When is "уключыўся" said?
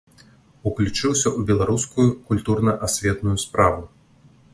0.69-1.27